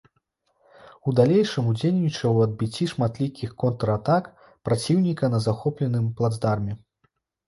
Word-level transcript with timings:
У 1.09 1.11
далейшым 1.17 1.65
удзельнічаў 1.71 2.31
у 2.39 2.39
адбіцці 2.45 2.87
шматлікіх 2.93 3.53
контратак 3.63 4.31
праціўніка 4.71 5.25
на 5.35 5.39
захопленым 5.45 6.09
плацдарме. 6.21 6.73